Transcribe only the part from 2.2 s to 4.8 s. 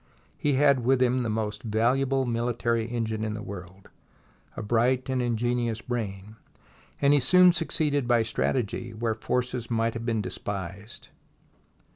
military engine in the world— a